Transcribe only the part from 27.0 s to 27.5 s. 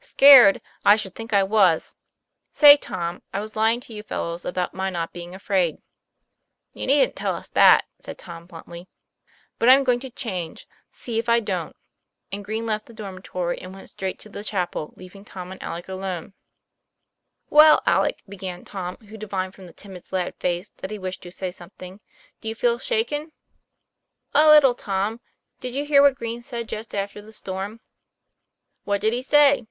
the